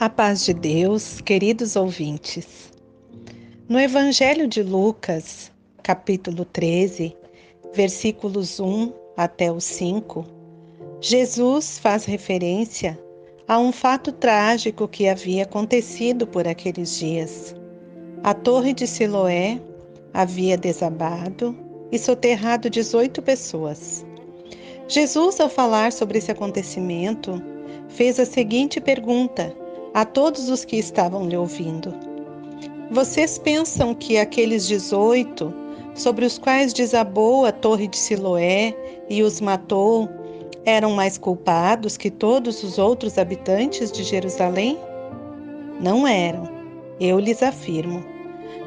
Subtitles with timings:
[0.00, 2.72] A paz de Deus, queridos ouvintes.
[3.68, 7.14] No Evangelho de Lucas, capítulo 13,
[7.74, 10.26] versículos 1 até o 5,
[11.02, 12.98] Jesus faz referência
[13.46, 17.54] a um fato trágico que havia acontecido por aqueles dias.
[18.22, 19.60] A torre de Siloé
[20.14, 21.54] havia desabado
[21.92, 24.04] e soterrado 18 pessoas.
[24.88, 27.40] Jesus, ao falar sobre esse acontecimento,
[27.88, 29.54] fez a seguinte pergunta
[29.94, 31.94] a todos os que estavam lhe ouvindo:
[32.90, 35.54] Vocês pensam que aqueles 18
[35.94, 38.74] sobre os quais desabou a torre de Siloé
[39.08, 40.08] e os matou
[40.64, 44.78] eram mais culpados que todos os outros habitantes de Jerusalém?
[45.80, 46.48] Não eram,
[47.00, 48.04] eu lhes afirmo.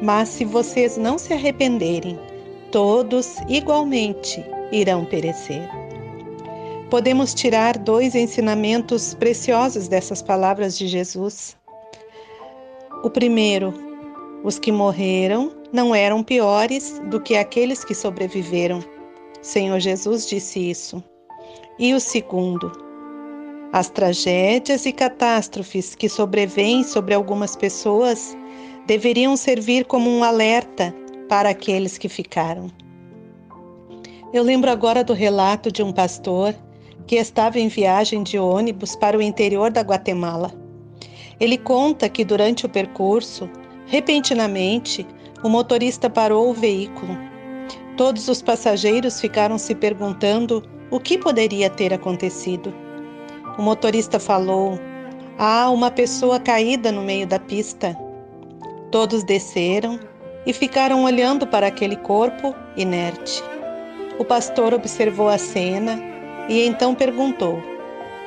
[0.00, 2.18] Mas se vocês não se arrependerem,
[2.70, 5.68] todos igualmente irão perecer.
[6.88, 11.56] Podemos tirar dois ensinamentos preciosos dessas palavras de Jesus.
[13.04, 13.72] O primeiro,
[14.42, 18.82] os que morreram não eram piores do que aqueles que sobreviveram.
[19.40, 21.02] Senhor Jesus disse isso.
[21.78, 22.72] E o segundo,
[23.72, 28.36] as tragédias e catástrofes que sobrevêm sobre algumas pessoas
[28.86, 30.92] deveriam servir como um alerta
[31.30, 32.68] para aqueles que ficaram.
[34.32, 36.52] Eu lembro agora do relato de um pastor
[37.06, 40.52] que estava em viagem de ônibus para o interior da Guatemala.
[41.38, 43.48] Ele conta que durante o percurso,
[43.86, 45.06] repentinamente,
[45.44, 47.16] o motorista parou o veículo.
[47.96, 52.74] Todos os passageiros ficaram se perguntando o que poderia ter acontecido.
[53.56, 54.80] O motorista falou:
[55.38, 57.96] Há uma pessoa caída no meio da pista.
[58.90, 60.09] Todos desceram
[60.46, 63.42] e ficaram olhando para aquele corpo inerte.
[64.18, 65.98] O pastor observou a cena
[66.48, 67.62] e então perguntou: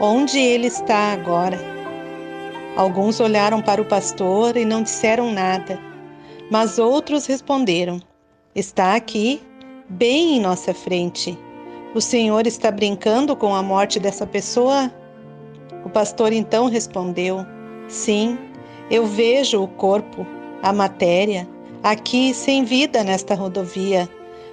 [0.00, 1.58] Onde ele está agora?
[2.76, 5.80] Alguns olharam para o pastor e não disseram nada,
[6.50, 8.00] mas outros responderam:
[8.54, 9.40] Está aqui,
[9.88, 11.38] bem em nossa frente.
[11.94, 14.92] O Senhor está brincando com a morte dessa pessoa?
[15.84, 17.46] O pastor então respondeu:
[17.88, 18.38] Sim,
[18.90, 20.26] eu vejo o corpo,
[20.62, 21.48] a matéria,
[21.82, 24.08] aqui sem vida nesta rodovia.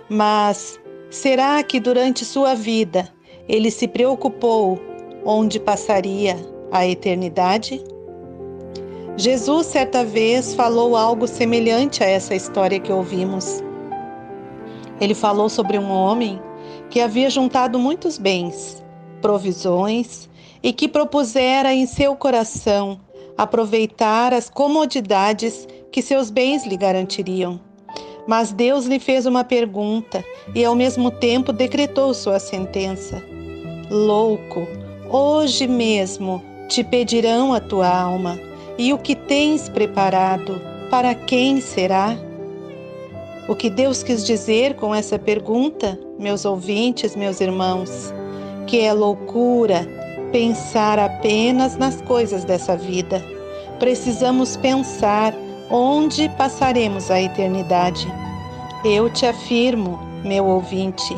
[0.09, 0.79] Mas
[1.09, 3.09] será que durante sua vida
[3.47, 4.79] ele se preocupou
[5.25, 6.35] onde passaria
[6.71, 7.83] a eternidade?
[9.15, 13.61] Jesus, certa vez, falou algo semelhante a essa história que ouvimos.
[14.99, 16.41] Ele falou sobre um homem
[16.89, 18.83] que havia juntado muitos bens,
[19.21, 20.29] provisões
[20.63, 22.99] e que propusera em seu coração
[23.37, 27.57] aproveitar as comodidades que seus bens lhe garantiriam.
[28.27, 30.21] Mas Deus lhe fez uma pergunta
[30.53, 33.23] e, ao mesmo tempo, decretou sua sentença
[33.93, 34.67] louco,
[35.09, 38.39] hoje mesmo te pedirão a tua alma,
[38.77, 40.59] e o que tens preparado,
[40.89, 42.17] para quem será?
[43.47, 48.11] O que Deus quis dizer com essa pergunta, meus ouvintes, meus irmãos,
[48.65, 49.87] que é loucura
[50.31, 53.23] pensar apenas nas coisas dessa vida.
[53.77, 55.35] Precisamos pensar
[55.69, 58.07] onde passaremos a eternidade.
[58.83, 61.17] Eu te afirmo, meu ouvinte,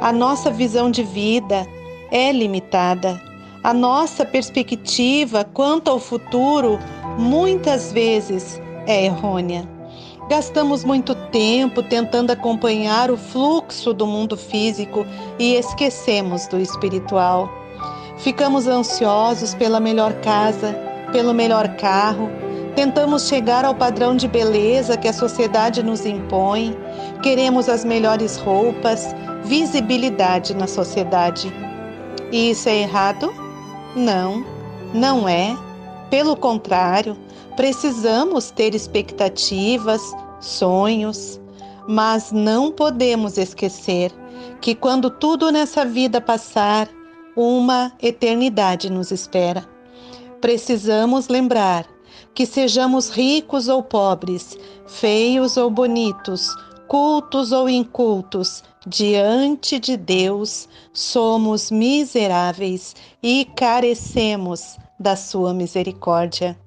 [0.00, 1.66] a nossa visão de vida
[2.10, 3.20] é limitada.
[3.62, 6.78] A nossa perspectiva quanto ao futuro
[7.18, 9.68] muitas vezes é errônea.
[10.28, 15.06] Gastamos muito tempo tentando acompanhar o fluxo do mundo físico
[15.38, 17.50] e esquecemos do espiritual.
[18.18, 20.76] Ficamos ansiosos pela melhor casa,
[21.12, 22.30] pelo melhor carro,
[22.78, 26.76] tentamos chegar ao padrão de beleza que a sociedade nos impõe,
[27.24, 29.04] queremos as melhores roupas,
[29.42, 31.52] visibilidade na sociedade.
[32.30, 33.34] E isso é errado?
[33.96, 34.46] Não,
[34.94, 35.56] não é.
[36.08, 37.18] Pelo contrário,
[37.56, 40.00] precisamos ter expectativas,
[40.38, 41.40] sonhos,
[41.88, 44.12] mas não podemos esquecer
[44.60, 46.88] que quando tudo nessa vida passar,
[47.34, 49.66] uma eternidade nos espera.
[50.40, 51.97] Precisamos lembrar
[52.34, 54.56] que sejamos ricos ou pobres,
[54.86, 56.54] feios ou bonitos,
[56.86, 66.58] cultos ou incultos, diante de Deus somos miseráveis e carecemos da sua misericórdia.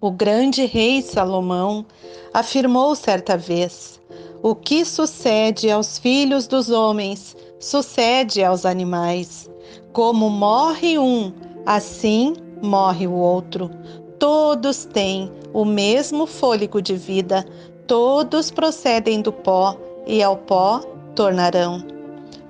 [0.00, 1.84] O grande rei Salomão
[2.32, 4.00] afirmou certa vez:
[4.42, 9.50] O que sucede aos filhos dos homens sucede aos animais.
[9.92, 11.32] Como morre um,
[11.64, 13.70] assim morre o outro.
[14.18, 17.44] Todos têm o mesmo fôlego de vida,
[17.86, 19.76] todos procedem do pó
[20.06, 20.80] e ao pó
[21.14, 21.84] tornarão.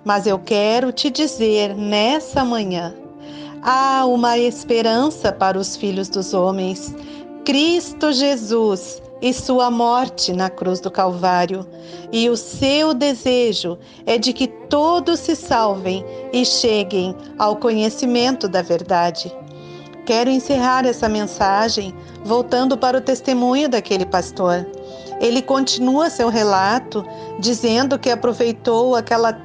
[0.04, 2.94] Mas eu quero te dizer nessa manhã:
[3.62, 6.94] há uma esperança para os filhos dos homens.
[7.44, 11.66] Cristo Jesus e sua morte na cruz do Calvário,
[12.12, 18.62] e o seu desejo é de que todos se salvem e cheguem ao conhecimento da
[18.62, 19.32] verdade.
[20.06, 21.94] Quero encerrar essa mensagem
[22.24, 24.66] voltando para o testemunho daquele pastor.
[25.20, 27.04] Ele continua seu relato
[27.40, 29.38] dizendo que aproveitou aquela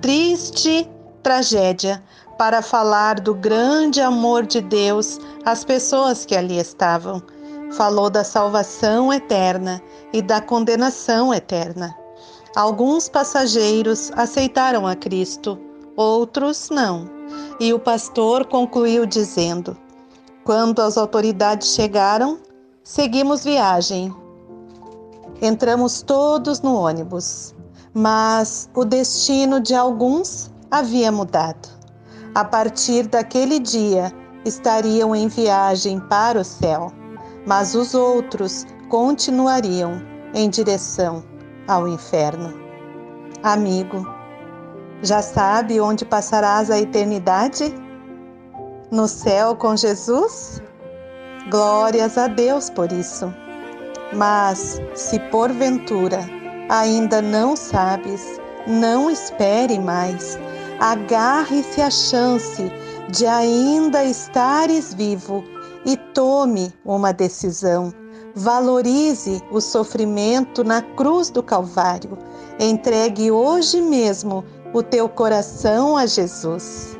[0.00, 0.88] triste
[1.22, 2.02] tragédia
[2.38, 7.20] para falar do grande amor de Deus às pessoas que ali estavam
[7.72, 9.82] falou da salvação eterna
[10.12, 11.96] e da condenação eterna.
[12.54, 15.58] Alguns passageiros aceitaram a Cristo,
[15.96, 17.08] outros não.
[17.58, 19.76] E o pastor concluiu dizendo:
[20.46, 22.38] Quando as autoridades chegaram,
[22.82, 24.14] seguimos viagem.
[25.42, 27.54] Entramos todos no ônibus,
[27.92, 31.68] mas o destino de alguns havia mudado.
[32.34, 34.10] A partir daquele dia,
[34.46, 36.90] estariam em viagem para o céu
[37.46, 40.02] mas os outros continuariam
[40.34, 41.24] em direção
[41.68, 42.52] ao inferno.
[43.42, 44.04] Amigo,
[45.00, 47.72] já sabe onde passarás a eternidade?
[48.90, 50.62] No céu com Jesus?
[51.50, 53.32] Glórias a Deus por isso.
[54.12, 56.20] Mas, se porventura
[56.68, 60.38] ainda não sabes, não espere mais.
[60.78, 62.70] Agarre-se à chance
[63.10, 65.42] de ainda estares vivo
[65.84, 67.92] e tome uma decisão.
[68.36, 72.16] Valorize o sofrimento na cruz do Calvário.
[72.60, 76.96] Entregue hoje mesmo o teu coração a Jesus.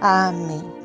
[0.00, 0.79] Amém.